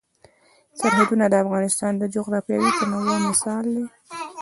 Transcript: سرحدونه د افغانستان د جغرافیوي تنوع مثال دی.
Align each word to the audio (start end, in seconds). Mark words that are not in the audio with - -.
سرحدونه 0.79 1.25
د 1.29 1.35
افغانستان 1.43 1.91
د 1.97 2.03
جغرافیوي 2.15 2.69
تنوع 2.79 3.17
مثال 3.27 3.65
دی. 3.75 3.85